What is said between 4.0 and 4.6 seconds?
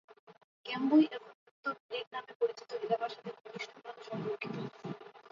সম্পর্কিত।